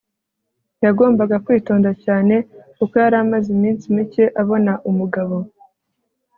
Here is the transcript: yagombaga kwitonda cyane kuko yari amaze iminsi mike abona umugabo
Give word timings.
yagombaga 0.85 1.35
kwitonda 1.45 1.91
cyane 2.03 2.35
kuko 2.77 2.93
yari 3.03 3.15
amaze 3.23 3.47
iminsi 3.55 3.85
mike 3.95 4.25
abona 4.41 4.73
umugabo 4.89 5.35